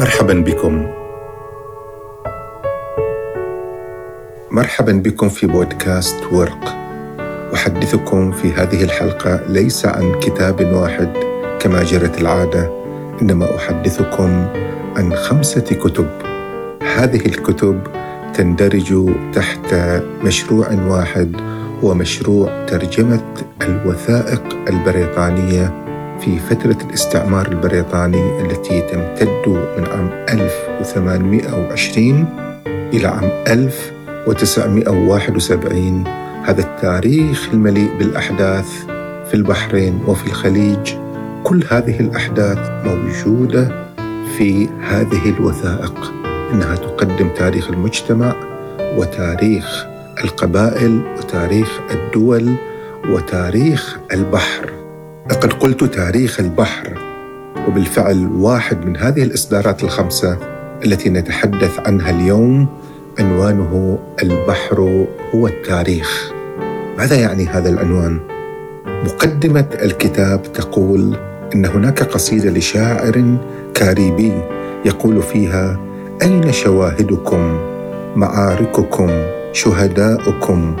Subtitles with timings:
[0.00, 0.86] مرحبا بكم.
[4.50, 6.76] مرحبا بكم في بودكاست ورق.
[7.54, 11.12] أحدثكم في هذه الحلقة ليس عن كتاب واحد
[11.60, 12.70] كما جرت العادة
[13.22, 14.46] إنما أحدثكم
[14.96, 16.08] عن خمسة كتب.
[16.96, 17.80] هذه الكتب
[18.34, 19.74] تندرج تحت
[20.24, 21.36] مشروع واحد
[21.84, 25.85] هو مشروع ترجمة الوثائق البريطانية
[26.20, 32.28] في فترة الاستعمار البريطاني التي تمتد من عام 1820
[32.92, 36.04] إلى عام 1971
[36.44, 38.84] هذا التاريخ المليء بالأحداث
[39.28, 40.94] في البحرين وفي الخليج.
[41.44, 43.86] كل هذه الأحداث موجودة
[44.38, 46.12] في هذه الوثائق.
[46.52, 48.34] إنها تقدم تاريخ المجتمع
[48.96, 49.86] وتاريخ
[50.24, 52.54] القبائل وتاريخ الدول
[53.08, 54.85] وتاريخ البحر.
[55.30, 56.98] لقد قلت تاريخ البحر
[57.68, 60.38] وبالفعل واحد من هذه الإصدارات الخمسة
[60.84, 62.68] التي نتحدث عنها اليوم
[63.18, 66.32] عنوانه البحر هو التاريخ.
[66.98, 68.20] ماذا يعني هذا العنوان؟
[68.86, 71.16] مقدمة الكتاب تقول
[71.54, 73.36] إن هناك قصيدة لشاعر
[73.74, 74.32] كاريبي
[74.84, 75.80] يقول فيها
[76.22, 77.58] أين شواهدكم؟
[78.16, 79.10] معارككم؟
[79.52, 80.76] شهداؤكم؟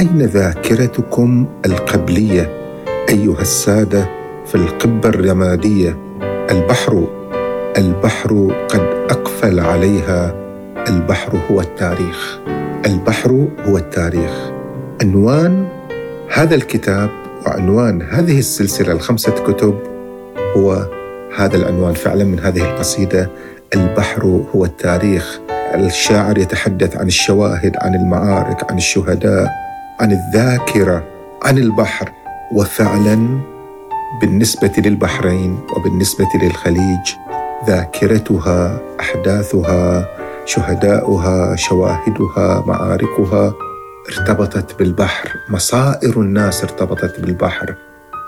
[0.00, 2.63] أين ذاكرتكم القبلية؟
[3.08, 4.08] أيها السادة
[4.46, 5.98] في القبة الرمادية
[6.50, 7.06] البحر
[7.78, 10.34] البحر قد أقفل عليها
[10.88, 12.38] البحر هو التاريخ
[12.86, 14.50] البحر هو التاريخ.
[15.02, 15.66] عنوان
[16.32, 17.10] هذا الكتاب
[17.46, 19.78] وعنوان هذه السلسلة الخمسة كتب
[20.56, 20.86] هو
[21.36, 23.30] هذا العنوان فعلا من هذه القصيدة
[23.74, 25.40] البحر هو التاريخ.
[25.74, 29.48] الشاعر يتحدث عن الشواهد عن المعارك عن الشهداء
[30.00, 31.04] عن الذاكرة
[31.42, 32.12] عن البحر.
[32.52, 33.40] وفعلا
[34.20, 37.10] بالنسبة للبحرين وبالنسبة للخليج
[37.66, 40.08] ذاكرتها أحداثها
[40.46, 43.54] شهداؤها شواهدها معاركها
[44.08, 45.28] ارتبطت بالبحر.
[45.50, 47.74] مصائر الناس ارتبطت بالبحر.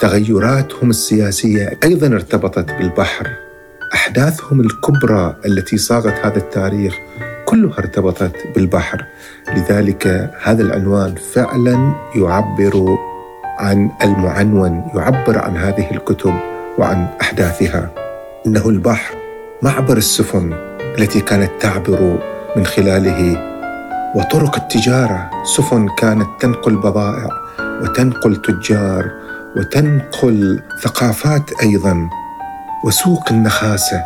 [0.01, 3.29] تغيراتهم السياسية أيضا ارتبطت بالبحر.
[3.95, 6.95] أحداثهم الكبرى التي صاغت هذا التاريخ
[7.47, 9.05] كلها ارتبطت بالبحر.
[9.57, 12.99] لذلك هذا العنوان فعلا يعبر
[13.59, 16.35] عن المعنون يعبر عن هذه الكتب
[16.79, 17.91] وعن أحداثها.
[18.47, 19.15] إنه البحر
[19.63, 20.53] معبر السفن
[20.99, 22.19] التي كانت تعبر
[22.57, 23.53] من خلاله
[24.15, 25.31] وطرق التجارة.
[25.45, 27.29] سفن كانت تنقل بضائع
[27.83, 29.11] وتنقل تجار
[29.57, 32.09] وتنقل ثقافات أيضا
[32.85, 34.05] وسوق النخاسة.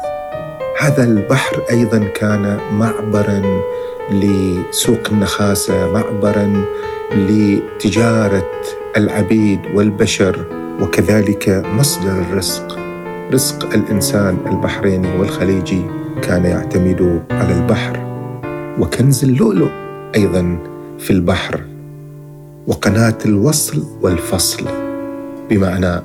[0.81, 3.43] هذا البحر أيضا كان معبرا
[4.11, 6.65] لسوق النخاسة معبرا
[7.13, 8.51] لتجارة
[8.97, 10.47] العبيد والبشر
[10.81, 12.79] وكذلك مصدر الرزق.
[13.33, 15.83] رزق الإنسان البحريني والخليجي
[16.23, 18.01] كان يعتمد على البحر.
[18.79, 19.69] وكنز اللؤلؤ
[20.17, 20.59] أيضا
[20.99, 21.61] في البحر.
[22.67, 24.65] وقناة الوصل والفصل.
[25.51, 26.03] بمعنى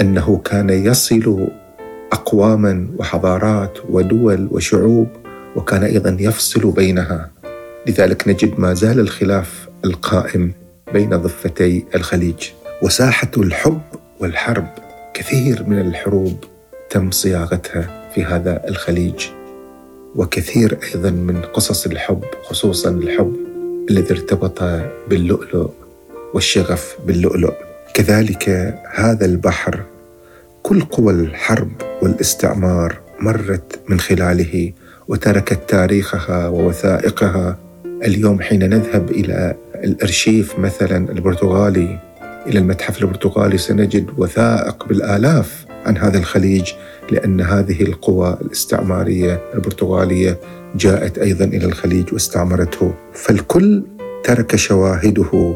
[0.00, 1.48] أنه كان يصل
[2.12, 5.08] اقواما وحضارات ودول وشعوب
[5.56, 7.30] وكان أيضا يفصل بينها.
[7.88, 10.52] لذلك نجد ما زال الخلاف القائم
[10.94, 12.50] بين ضفتي الخليج.
[12.82, 13.80] وساحة الحب
[14.20, 14.68] والحرب
[15.14, 16.44] كثير من الحروب
[16.90, 19.26] تم صياغتها في هذا الخليج.
[20.16, 23.36] وكثير أيضا من قصص الحب خصوصا الحب
[23.90, 24.62] الذي ارتبط
[25.08, 25.70] باللؤلؤ
[26.34, 27.54] والشغف باللؤلؤ.
[27.94, 29.80] كذلك هذا البحر
[30.62, 31.72] كل قوى الحرب
[32.02, 34.72] والاستعمار مرت من خلاله
[35.08, 37.58] وتركت تاريخها ووثائقها.
[38.04, 39.54] اليوم حين نذهب إلى
[39.84, 41.98] الأرشيف مثلا البرتغالي
[42.46, 46.72] إلى المتحف البرتغالي سنجد وثائق بالآلاف عن هذا الخليج
[47.10, 50.38] لأن هذه القوى الاستعمارية البرتغالية
[50.76, 52.94] جاءت أيضا إلى الخليج واستعمرته.
[53.12, 53.82] فالكل
[54.24, 55.54] ترك شواهده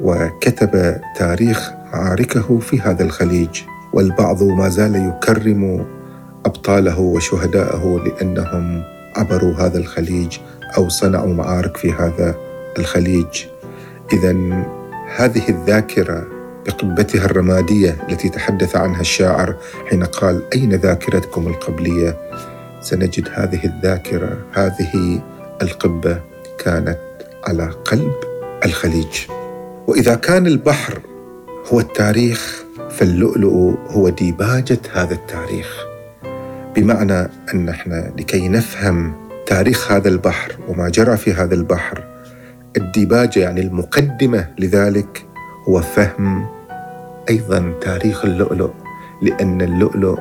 [0.00, 3.60] وكتب تاريخ معاركه في هذا الخليج
[3.92, 5.86] والبعض ما زال يكرم
[6.46, 8.82] أبطاله وشهداءه لأنهم
[9.16, 10.38] عبروا هذا الخليج
[10.76, 12.34] أو صنعوا معارك في هذا
[12.78, 13.44] الخليج.
[14.12, 14.36] اذا
[15.16, 16.26] هذه الذاكرة
[16.66, 19.56] بقبتها الرمادية التي تحدث عنها الشاعر
[19.90, 22.16] حين قال أين ذاكرتكم القبلية؟
[22.80, 24.38] سنجد هذه الذاكرة.
[24.52, 25.22] هذه
[25.62, 26.20] القبة
[26.58, 26.98] كانت
[27.44, 28.14] على قلب
[28.64, 29.26] الخليج.
[29.86, 31.00] وإذا كان البحر
[31.72, 35.84] هو التاريخ فاللؤلؤ هو ديباجة هذا التاريخ.
[36.76, 39.12] بمعنى أن إحنا لكي نفهم
[39.46, 42.11] تاريخ هذا البحر وما جرى في هذا البحر
[42.76, 45.26] الديباجة يعني المقدمة لذلك
[45.68, 46.46] هو فهم
[47.30, 48.70] أيضا تاريخ اللؤلؤ
[49.22, 50.18] لأن اللؤلؤ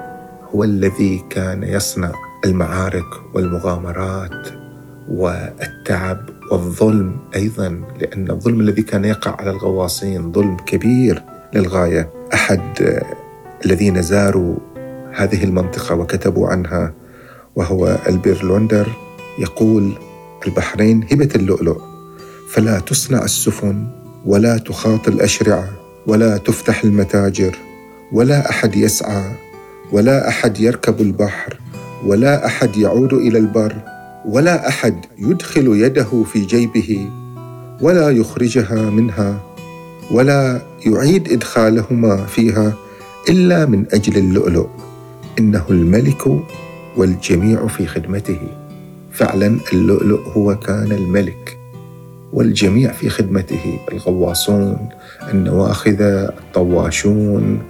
[0.56, 2.12] هو الذي كان يصنع
[2.46, 4.48] المعارك والمغامرات
[5.10, 12.10] والتعب والظلم أيضا لأن الظلم الذي كان يقع على الغواصين ظلم كبير للغاية.
[12.34, 12.62] أحد
[13.66, 14.56] الذين زاروا
[15.14, 16.94] هذه المنطقة وكتبوا عنها
[17.56, 18.88] وهو ألبير لوندر
[19.40, 19.94] يقول
[20.48, 21.91] البحرين هبة اللؤلؤ.
[22.54, 23.88] فلا تصنع السفن
[24.26, 25.70] ولا تخاط الاشرعه
[26.08, 27.58] ولا تفتح المتاجر
[28.12, 29.32] ولا أحد يسعى
[29.92, 31.60] ولا أحد يركب البحر
[32.06, 33.76] ولا أحد يعود إلى البر
[34.26, 37.10] ولا أحد يدخل يده في جيبه
[37.82, 39.40] ولا يخرجها منها
[40.12, 42.74] ولا يعيد إدخالهما فيها
[43.30, 44.68] إلا من أجل اللؤلؤ.
[45.40, 46.28] إنه الملك
[46.98, 48.40] والجميع في خدمته.
[49.12, 51.61] فعلا اللؤلؤ هو كان الملك.
[52.34, 53.80] والجميع في خدمته.
[53.92, 54.90] الغواصون
[55.34, 57.62] النواخذه الطواشون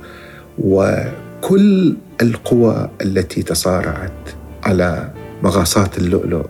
[0.60, 4.30] وكل القوى التي تصارعت
[4.64, 5.10] على
[5.44, 6.46] مغاصات اللؤلؤ.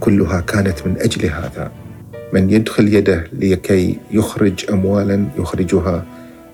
[0.00, 1.70] كلها كانت من أجل هذا.
[2.32, 6.04] من يدخل يده لكي يخرج اموالا يخرجها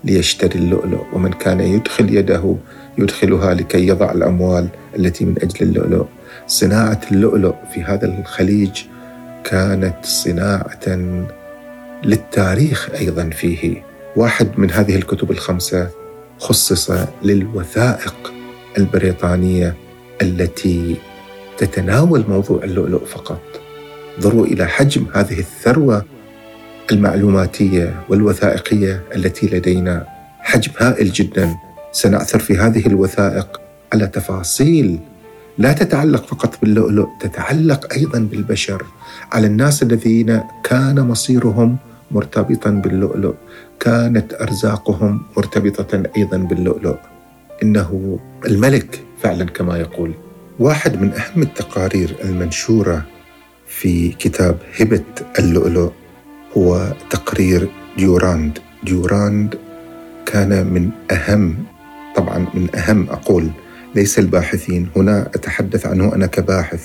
[0.03, 1.03] ليشتري اللؤلؤ.
[1.13, 2.55] ومن كان يدخل يده
[2.97, 4.67] يدخلها لكي يضع الأموال
[4.99, 6.05] التي من أجل اللؤلؤ.
[6.47, 8.83] صناعة اللؤلؤ في هذا الخليج
[9.45, 10.97] كانت صناعة
[12.03, 13.83] للتاريخ أيضا فيه.
[14.15, 15.89] واحد من هذه الكتب الخمسة
[16.39, 16.91] خصص
[17.23, 18.33] للوثائق
[18.77, 19.75] البريطانية
[20.21, 20.95] التي
[21.57, 23.41] تتناول موضوع اللؤلؤ فقط.
[24.17, 26.05] انظروا إلى حجم هذه الثروة
[26.91, 30.05] المعلوماتية والوثائقية التي لدينا.
[30.39, 31.55] حجم هائل جدا.
[31.91, 33.61] سنعثر في هذه الوثائق
[33.93, 34.99] على تفاصيل
[35.57, 38.83] لا تتعلق فقط باللؤلؤ تتعلق أيضا بالبشر.
[39.31, 41.77] على الناس الذين كان مصيرهم
[42.11, 43.33] مرتبطا باللؤلؤ
[43.79, 46.95] كانت أرزاقهم مرتبطة أيضا باللؤلؤ.
[47.63, 50.13] إنه الملك فعلا كما يقول.
[50.59, 53.05] واحد من أهم التقارير المنشورة
[53.67, 55.03] في كتاب هبة
[55.39, 55.91] اللؤلؤ
[56.57, 58.59] هو تقرير ديوراند.
[58.83, 59.55] ديوراند
[60.25, 61.55] كان من أهم
[62.15, 63.49] طبعا من أهم أقول
[63.95, 64.89] ليس الباحثين.
[64.95, 66.83] هنا أتحدث عنه أنا كباحث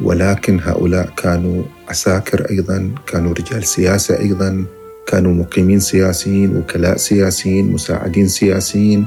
[0.00, 4.64] ولكن هؤلاء كانوا عساكر أيضا كانوا رجال سياسة أيضا
[5.06, 9.06] كانوا مقيمين سياسيين وكلاء سياسيين مساعدين سياسيين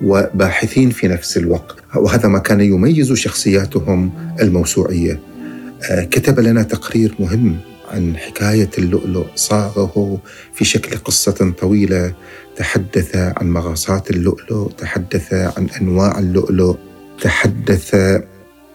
[0.00, 1.76] وباحثين في نفس الوقت.
[1.96, 5.20] وهذا ما كان يميز شخصياتهم الموسوعية.
[5.90, 7.56] آه، كتب لنا تقرير مهم.
[7.92, 10.18] عن حكاية اللؤلؤ صاغه
[10.54, 12.14] في شكل قصة طويلة.
[12.56, 16.76] تحدث عن مغاصات اللؤلؤ تحدث عن أنواع اللؤلؤ
[17.22, 17.96] تحدث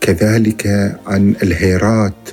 [0.01, 0.67] كذلك
[1.07, 2.29] عن الهيرات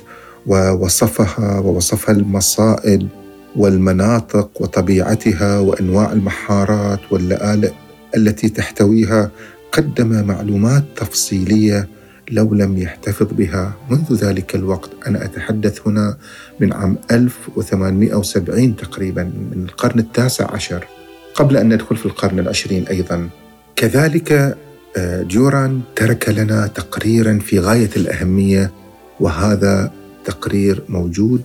[0.47, 3.07] ووصفها ووصف المصائد
[3.55, 7.71] والمناطق وطبيعتها وأنواع المحارات واللآلئ
[8.17, 9.31] التي تحتويها.
[9.71, 11.87] قدم معلومات تفصيلية
[12.31, 13.73] لو لم يحتفظ بها.
[13.89, 16.17] منذ ذلك الوقت أنا أتحدث هنا
[16.59, 20.87] من عام 1870 تقريبا من القرن التاسع عشر
[21.33, 23.29] قبل أن ندخل في القرن العشرين أيضا.
[23.75, 24.57] كذلك
[24.97, 28.71] آه، ديوران ترك لنا تقريرا في غاية الأهمية
[29.19, 29.91] وهذا
[30.25, 31.41] تقرير موجود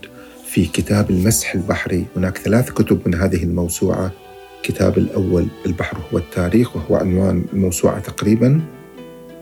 [0.51, 2.07] في كتاب المسح البحري.
[2.17, 4.13] هناك ثلاث كتب من هذه الموسوعة.
[4.57, 8.61] الكتاب الأول البحر هو التاريخ وهو عنوان الموسوعة تقريبا.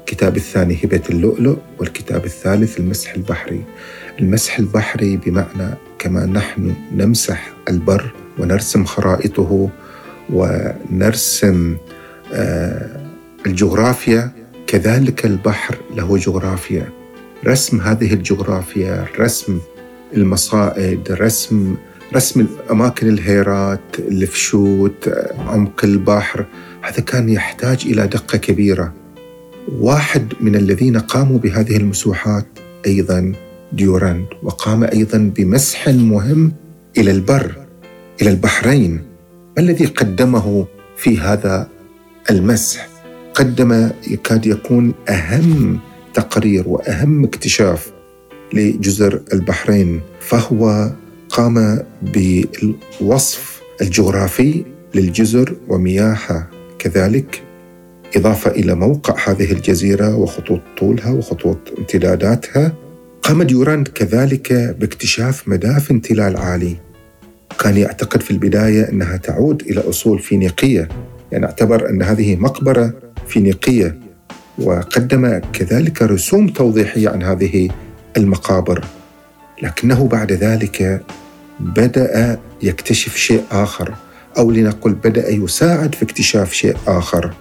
[0.09, 3.65] الكتاب الثاني هبة اللؤلؤ والكتاب الثالث المسح البحري.
[4.21, 9.71] المسح البحري بمعنى كما نحن نمسح البر ونرسم خرائطه
[10.33, 11.77] ونرسم
[12.33, 13.01] آه،
[13.47, 14.33] الجغرافيا.
[14.67, 16.89] كذلك البحر له جغرافيا.
[17.47, 19.59] رسم هذه الجغرافيا رسم
[20.17, 21.77] المصائد رسم
[22.15, 26.47] رسم أماكن الهيرات الفشوت عمق البحر
[26.83, 28.93] هذا كان يحتاج إلى دقة كبيرة.
[29.73, 32.47] واحد من الذين قاموا بهذه المسوحات
[32.87, 33.33] أيضا
[33.73, 36.53] ديوراند وقام أيضا بمسح مهم
[36.99, 37.55] إلى البر
[38.23, 38.93] إلى البحرين.
[39.57, 41.69] ما الذي قدمه في هذا
[42.31, 42.89] المسح؟
[43.35, 45.79] قدم يكاد يكون أهم
[46.15, 47.93] تقرير وأهم اكتشاف
[48.53, 50.93] لجزر البحرين فهو
[51.29, 57.48] قام بالوصف الجغرافي للجزر ومياهها كذلك
[58.17, 62.73] إضافة إلى موقع هذه الجزيرة وخطوط طولها وخطوط امتداداتها
[63.23, 66.77] قام ديوراند كذلك باكتشاف مدافن تلال عالي.
[67.59, 70.89] كان يعتقد في البداية أنها تعود إلى أصول فينيقية
[71.33, 72.93] يعني اعتبر أن هذه مقبرة
[73.27, 73.99] فينيقية
[74.59, 77.69] وقدم كذلك رسوم توضيحية عن هذه
[78.17, 78.85] المقابر.
[79.63, 81.03] لكنه بعد ذلك
[81.61, 83.95] بدأ يكتشف شيء آخر
[84.39, 87.33] أو لنقل بدأ يساعد في اكتشاف شيء آخر.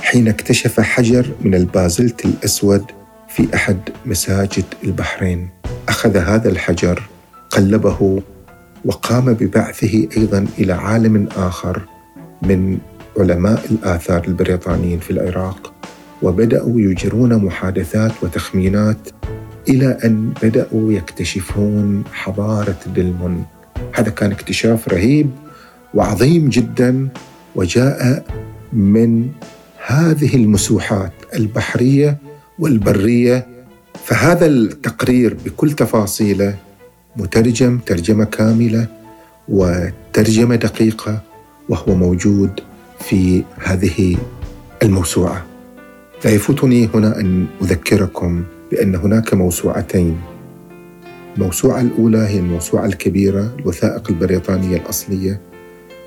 [0.00, 2.84] حين اكتشف حجر من البازلت الأسود
[3.28, 5.48] في أحد مساجد البحرين.
[5.88, 7.02] أخذ هذا الحجر
[7.50, 8.22] قلبه
[8.84, 11.82] وقام ببعثه أيضا إلى عالم آخر
[12.42, 12.78] من
[13.18, 15.72] علماء الآثار البريطانيين في العراق
[16.22, 19.08] وبدأوا يجرون محادثات وتخمينات
[19.68, 23.44] إلى أن بدأوا يكتشفون حضارة دلمون.
[23.92, 25.30] هذا كان اكتشاف رهيب
[25.94, 27.08] وعظيم جدا
[27.56, 28.24] وجاء
[28.72, 29.28] من
[29.88, 32.18] هذه المسوحات البحرية
[32.58, 33.46] والبرية
[34.04, 36.56] فهذا التقرير بكل تفاصيله
[37.16, 38.86] مترجم ترجمة كاملة
[39.48, 41.20] وترجمة دقيقة
[41.68, 42.60] وهو موجود
[43.00, 44.16] في هذه
[44.82, 45.46] الموسوعة.
[46.24, 50.20] لا يفوتني هنا أن أذكركم بأن هناك موسوعتين.
[51.36, 55.40] الموسوعة الأولى هي الموسوعة الكبيرة الوثائق البريطانية الأصلية.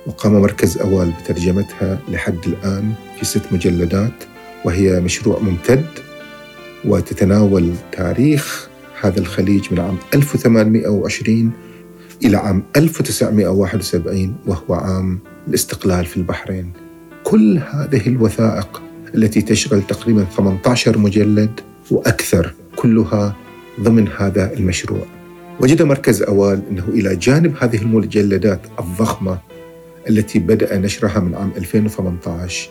[0.07, 4.23] وقام مركز أوال بترجمتها لحد الآن في ست مجلدات
[4.65, 5.85] وهي مشروع ممتد
[6.85, 8.69] وتتناول تاريخ
[9.01, 11.51] هذا الخليج من عام 1820
[12.25, 16.71] إلى عام 1971 وهو عام الاستقلال في البحرين.
[17.23, 18.81] كل هذه الوثائق
[19.15, 21.59] التي تشغل تقريبا 18 مجلد
[21.91, 23.35] وأكثر كلها
[23.81, 25.05] ضمن هذا المشروع.
[25.59, 29.50] وجد مركز أوال أنه إلى جانب هذه المجلدات الضخمة
[30.09, 32.69] التي بدأ نشرها من عام 2018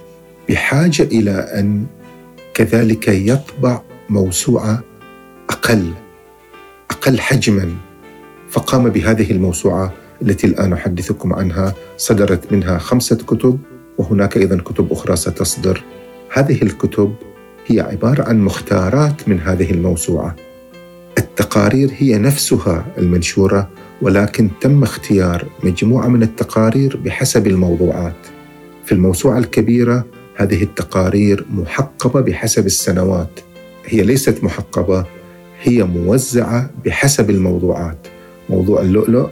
[0.49, 1.87] بحاجة إلى أن
[2.55, 4.83] كذلك يطبع موسوعة
[5.51, 5.93] أقل
[6.91, 7.75] أقل حجما.
[8.51, 13.59] فقام بهذه الموسوعة التي الآن أحدثكم عنها صدرت منها خمسة كتب
[13.99, 15.85] وهناك أيضا كتب أخرى ستصدر.
[16.33, 17.15] هذه الكتب
[17.67, 20.37] هي عبارة عن مختارات من هذه الموسوعة.
[21.19, 23.69] التقارير هي نفسها المنشورة
[24.03, 28.17] ولكن تم اختيار مجموعة من التقارير بحسب الموضوعات.
[28.85, 30.05] في الموسوعة الكبيرة
[30.37, 33.41] هذه التقارير محقبة بحسب السنوات.
[33.87, 35.05] هي ليست محقبة
[35.63, 38.07] هي موزعة بحسب الموضوعات.
[38.51, 39.29] موضوع اللؤلؤ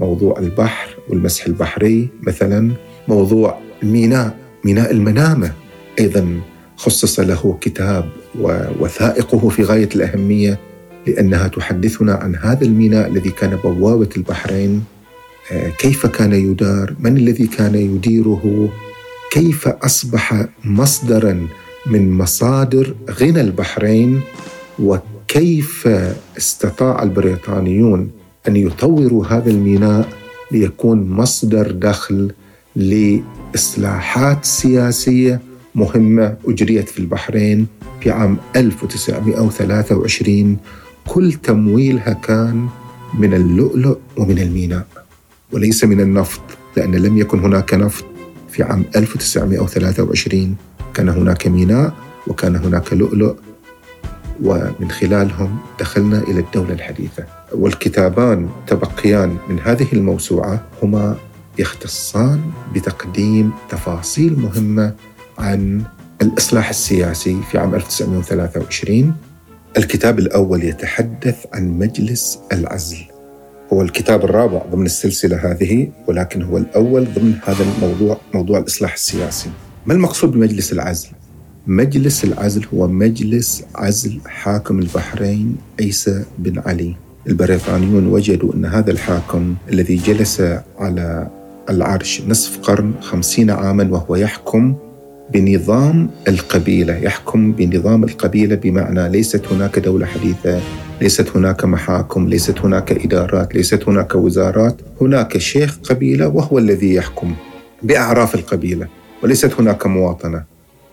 [0.00, 2.70] موضوع البحر والمسح البحري مثلا
[3.08, 5.52] موضوع الميناء ميناء المنامة
[6.00, 6.40] أيضا
[6.76, 8.08] خصص له كتاب
[8.40, 10.58] ووثائقه في غاية الأهمية.
[11.06, 14.84] لأنها تحدثنا عن هذا الميناء الذي كان بوابة البحرين.
[15.52, 18.68] آه، كيف كان يدار؟ من الذي كان يديره؟
[19.32, 21.46] كيف أصبح مصدرا
[21.86, 24.20] من مصادر غنى البحرين؟
[24.78, 25.88] وكيف
[26.38, 28.10] استطاع البريطانيون
[28.48, 30.08] أن يطوروا هذا الميناء
[30.50, 32.32] ليكون مصدر دخل
[32.76, 35.40] لإصلاحات سياسية
[35.74, 37.66] مهمة أجريت في البحرين
[38.00, 40.56] في عام 1923
[41.06, 42.68] كل تمويلها كان
[43.14, 44.86] من اللؤلؤ ومن الميناء
[45.52, 46.40] وليس من النفط
[46.76, 48.04] لأن لم يكن هناك نفط.
[48.50, 50.56] في عام 1923
[50.94, 51.92] كان هناك ميناء
[52.26, 53.34] وكان هناك لؤلؤ
[54.42, 57.24] ومن خلالهم دخلنا إلى الدولة الحديثة.
[57.52, 61.16] والكتابان تبقيان من هذه الموسوعة هما
[61.58, 62.40] يختصان
[62.74, 64.94] بتقديم تفاصيل مهمة
[65.38, 65.82] عن
[66.22, 69.14] الإصلاح السياسي في عام 1923
[69.76, 72.96] الكتاب الأول يتحدث عن مجلس العزل.
[73.72, 79.50] هو الكتاب الرابع ضمن السلسلة هذه ولكن هو الأول ضمن هذا الموضوع موضوع الإصلاح السياسي.
[79.86, 81.08] ما المقصود بمجلس العزل؟
[81.66, 86.96] مجلس العزل هو مجلس عزل حاكم البحرين عيسى بن علي.
[87.26, 90.42] البريطانيون وجدوا أن هذا الحاكم الذي جلس
[90.78, 91.28] على
[91.70, 94.74] العرش نصف قرن خمسين عاما وهو يحكم
[95.32, 100.60] بنظام القبيلة يحكم بنظام القبيلة بمعنى ليست هناك دولة حديثة
[101.00, 107.34] ليست هناك محاكم ليست هناك إدارات ليست هناك وزارات هناك شيخ قبيلة وهو الذي يحكم
[107.82, 108.88] بأعراف القبيلة
[109.22, 110.44] وليست هناك مواطنة.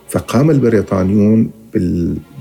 [0.10, 1.50] فقام البريطانيون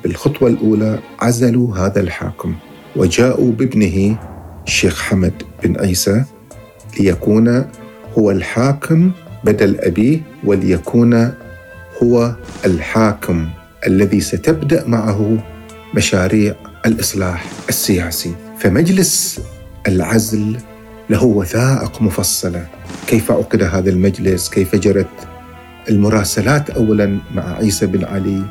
[0.04, 2.54] بالخطوة الأولى عزلوا هذا الحاكم
[2.96, 4.16] وجاءوا بابنه
[4.66, 5.32] الشيخ حمد
[5.64, 6.24] بن عيسى
[7.00, 7.64] ليكون
[8.18, 9.10] هو الحاكم
[9.44, 11.32] بدل أبيه وليكون
[12.02, 13.48] هو الحاكم
[13.86, 15.38] الذي ستبدأ معه
[15.94, 16.54] مشاريع
[16.86, 18.34] الإصلاح السياسي.
[18.58, 19.40] فمجلس
[19.88, 20.56] العزل
[21.10, 22.66] له وثائق مفصلة.
[23.06, 25.28] كيف عقد هذا المجلس؟ كيف جرت
[25.88, 28.42] المراسلات اولا مع عيسى بن علي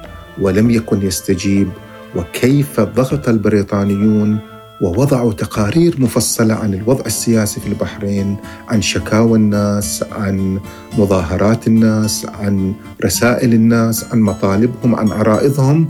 [0.42, 1.70] ولم يكن يستجيب؟
[2.16, 4.40] وكيف ضغط البريطانيون
[4.82, 10.60] ووضعوا تقارير مفصلة عن الوضع السياسي في البحرين، عن شكاوى الناس، عن
[10.98, 12.74] مظاهرات الناس، عن
[13.06, 15.88] رسائل الناس، عن مطالبهم، عن عرائضهم،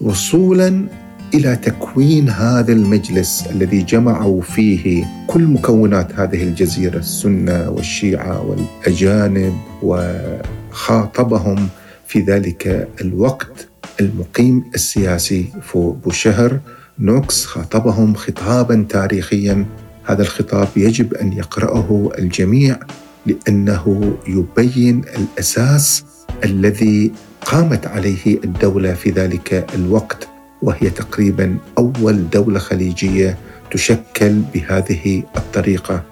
[0.00, 0.86] وصولا
[1.34, 11.68] إلى تكوين هذا المجلس الذي جمعوا فيه كل مكونات هذه الجزيرة السنة والشيعة والأجانب وخاطبهم
[12.06, 13.68] في ذلك الوقت
[14.00, 16.60] المقيم السياسي في بوشهر
[16.98, 19.66] نوكس خاطبهم خطابا تاريخيا.
[20.04, 22.80] هذا الخطاب يجب أن يقرأه الجميع
[23.26, 26.04] لأنه يبين الأساس
[26.44, 27.12] الذي
[27.46, 30.28] قامت عليه الدولة في ذلك الوقت
[30.62, 33.38] وهي تقريبا أول دولة خليجية
[33.70, 36.02] تشكل بهذه الطريقة.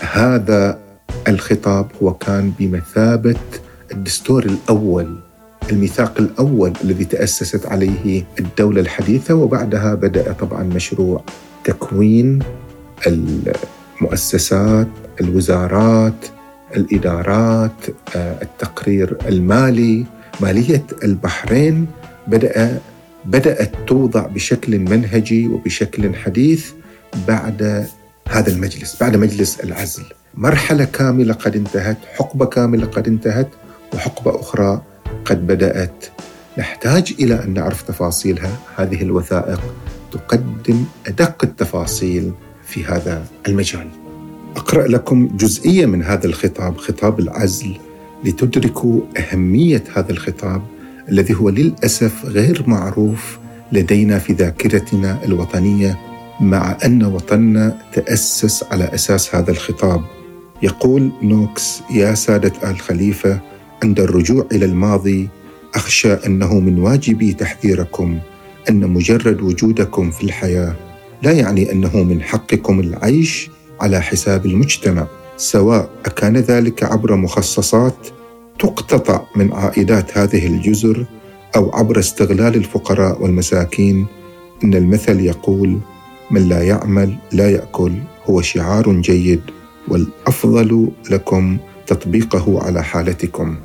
[0.00, 0.78] هذا
[1.28, 3.36] الخطاب هو كان بمثابة
[3.92, 5.31] الدستور الأول.
[5.70, 11.24] الميثاق الأول الذي تأسست عليه الدولة الحديثة وبعدها بدأ طبعا مشروع
[11.64, 12.38] تكوين
[13.06, 14.88] المؤسسات
[15.20, 16.26] الوزارات
[16.76, 20.04] الإدارات آه، التقرير المالي
[20.40, 21.86] مالية البحرين.
[22.26, 22.80] بدا
[23.24, 26.70] بدأت توضع بشكل منهجي وبشكل حديث
[27.28, 27.86] بعد
[28.28, 30.02] هذا المجلس بعد مجلس العزل.
[30.34, 33.48] مرحلة كاملة قد انتهت حقبة كاملة قد انتهت
[33.94, 34.82] وحقبة أخرى
[35.24, 36.04] قد بدأت.
[36.58, 38.58] نحتاج إلى أن نعرف تفاصيلها.
[38.76, 39.60] هذه الوثائق
[40.12, 42.32] تقدم أدق التفاصيل
[42.66, 43.88] في هذا المجال.
[44.56, 47.76] أقرأ لكم جزئية من هذا الخطاب خطاب العزل
[48.24, 50.62] لتدركوا أهمية هذا الخطاب
[51.08, 53.38] الذي هو للأسف غير معروف
[53.72, 55.98] لدينا في ذاكرتنا الوطنية
[56.40, 60.00] مع أن وطننا تأسس على أساس هذا الخطاب.
[60.62, 63.40] يقول نوكس يا سادة آل خليفة
[63.82, 65.28] عند الرجوع إلى الماضي
[65.74, 68.18] أخشى أنه من واجبي تحذيركم
[68.70, 70.74] أن مجرد وجودكم في الحياة
[71.22, 78.08] لا يعني أنه من حقكم العيش على حساب المجتمع سواء أكان ذلك عبر مخصصات
[78.58, 81.06] تقتطع من عائدات هذه الجزر
[81.56, 84.06] أو عبر استغلال الفقراء والمساكين.
[84.64, 85.78] إن المثل يقول
[86.30, 87.92] من لا يعمل لا يأكل
[88.24, 89.40] هو شعار جيد
[89.88, 93.56] والأفضل لكم تطبيقه على حالتكم.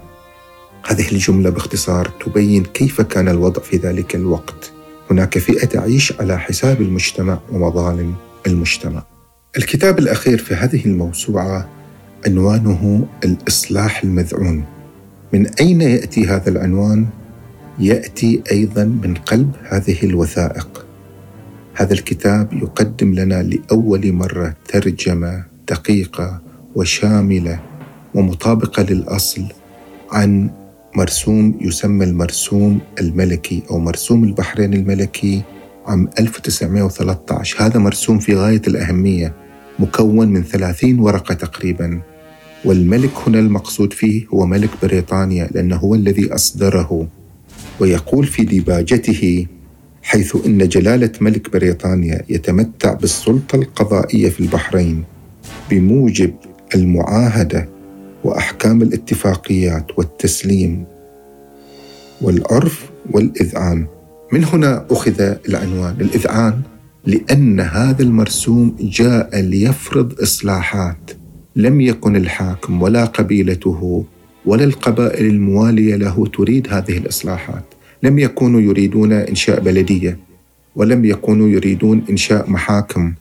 [0.87, 4.71] هذه الجملة باختصار تبين كيف كان الوضع في ذلك الوقت.
[5.11, 8.15] هناك فئة تعيش على حساب المجتمع ومظالم
[8.47, 9.03] المجتمع.
[9.57, 11.69] الكتاب الأخير في هذه الموسوعة
[12.25, 14.65] عنوانه الإصلاح المذعون.
[15.33, 17.07] من أين يأتي هذا العنوان؟
[17.79, 20.85] يأتي أيضا من قلب هذه الوثائق.
[21.73, 26.41] هذا الكتاب يقدم لنا لأول مرة ترجمة دقيقة
[26.75, 27.59] وشاملة
[28.13, 29.43] ومطابقة للأصل
[30.11, 30.49] عن
[30.95, 35.41] مرسوم يسمى المرسوم الملكي أو مرسوم البحرين الملكي
[35.85, 39.33] عام 1913 هذا مرسوم في غاية الأهمية
[39.79, 42.01] مكون من 30 ورقة تقريبا.
[42.65, 47.07] والملك هنا المقصود فيه هو ملك بريطانيا لأنه هو الذي أصدره.
[47.79, 49.45] ويقول في ديباجته
[50.03, 55.03] حيث إن جلالة ملك بريطانيا يتمتع بالسلطة القضائية في البحرين
[55.69, 56.33] بموجب
[56.75, 57.69] المعاهدة
[58.23, 60.83] وأحكام الاتفاقيات والتسليم
[62.21, 63.85] والعرف والإذعان.
[64.33, 65.95] من هنا أخذ العنوان.
[66.01, 66.61] الإذعان
[67.05, 71.11] لأن هذا المرسوم جاء ليفرض إصلاحات.
[71.55, 74.05] لم يكن الحاكم ولا قبيلته
[74.45, 77.63] ولا القبائل الموالية له تريد هذه الإصلاحات.
[78.03, 80.19] لم يكونوا يريدون إنشاء بلدية
[80.75, 83.13] ولم يكونوا يريدون إنشاء محاكم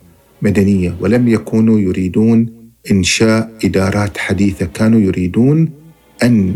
[0.42, 2.55] مدنية ولم يكونوا يريدون
[2.90, 5.70] إنشاء إدارات حديثة كانوا يريدون
[6.22, 6.54] أن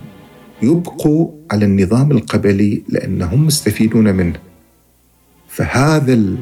[0.63, 4.37] يبقوا على النظام القبلي لأنهم مستفيدون منه.
[5.49, 6.37] فهذا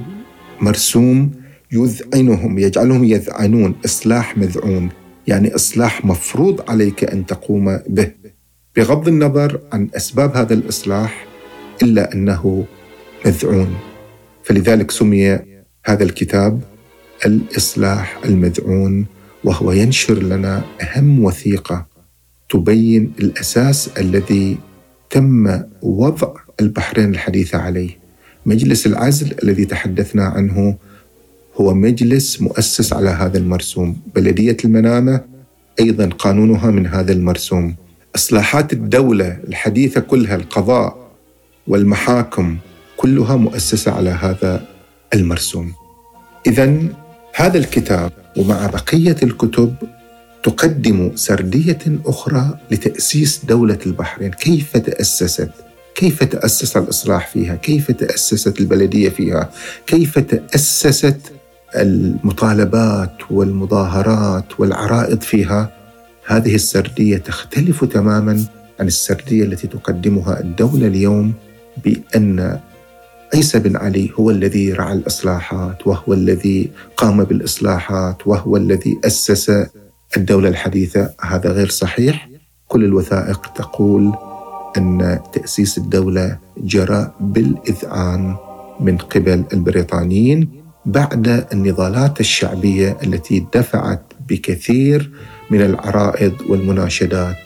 [0.60, 1.30] المرسوم
[1.72, 4.88] يذعنهم يجعلهم يذعنون إصلاح مذعون
[5.26, 8.12] يعني إصلاح مفروض عليك أن تقوم به.
[8.76, 11.26] بغض النظر عن أسباب هذا الإصلاح
[11.82, 12.64] إلا أنه
[13.26, 13.74] مذعون.
[14.44, 15.38] فلذلك سمي
[15.84, 16.60] هذا الكتاب
[17.26, 19.06] الإصلاح المذعون.
[19.44, 21.86] وهو ينشر لنا أهم وثيقة
[22.50, 24.58] تبين الأساس الذي
[25.10, 27.90] تم وضع البحرين الحديثة عليه.
[28.46, 30.76] مجلس العزل الذي تحدثنا عنه
[31.56, 35.20] هو مجلس مؤسس على هذا المرسوم، بلدية المنامة
[35.80, 37.76] أيضا قانونها من هذا المرسوم.
[38.16, 41.10] إصلاحات الدولة الحديثة كلها القضاء
[41.66, 42.56] والمحاكم
[42.96, 44.66] كلها مؤسسة على هذا
[45.14, 45.72] المرسوم.
[46.46, 46.88] اذا
[47.34, 49.74] هذا الكتاب ومع بقية الكتب
[50.42, 55.50] تقدم سردية أخرى لتأسيس دولة البحرين، كيف تأسست؟
[55.94, 59.50] كيف تأسس الإصلاح فيها؟ كيف تأسست البلدية فيها؟
[59.86, 61.20] كيف تأسست
[61.76, 65.72] المطالبات والمظاهرات والعرائض فيها؟
[66.26, 68.44] هذه السردية تختلف تماما
[68.80, 71.34] عن السردية التي تقدمها الدولة اليوم
[71.84, 72.60] بأن
[73.34, 79.66] عيسى بن علي هو الذي رعى الإصلاحات وهو الذي قام بالإصلاحات وهو الذي أسس
[80.16, 81.10] الدولة الحديثة.
[81.20, 82.28] هذا غير صحيح.
[82.68, 84.12] كل الوثائق تقول
[84.76, 88.36] أن تأسيس الدولة جرى بالإذعان
[88.80, 90.48] من قبل البريطانيين
[90.86, 95.10] بعد النضالات الشعبية التي دفعت بكثير
[95.50, 97.36] من العرائض والمناشدات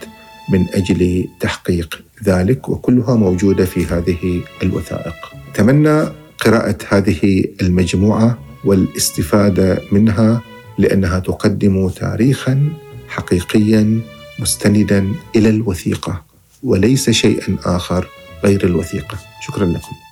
[0.53, 5.42] من أجل تحقيق ذلك وكلها موجودة في هذه الوثائق.
[5.53, 6.09] أتمنى
[6.45, 10.43] قراءة هذه المجموعة والاستفادة منها
[10.79, 12.69] لأنها تقدم تاريخا
[13.09, 14.01] حقيقيا
[14.39, 16.23] مستندا إلى الوثيقة
[16.63, 18.09] وليس شيئا آخر
[18.45, 19.19] غير الوثيقة.
[19.47, 20.12] شكرا لكم.